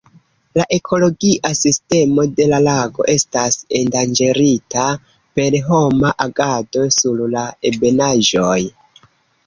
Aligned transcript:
La 0.59 0.63
ekologia 0.77 1.51
sistemo 1.59 2.25
de 2.39 2.47
la 2.53 2.61
lago 2.69 3.07
estas 3.15 3.59
endanĝerita 3.83 4.89
per 5.41 5.61
homa 5.71 6.15
agado 6.29 6.91
sur 7.01 7.25
la 7.39 7.49
ebenaĵoj. 7.73 8.61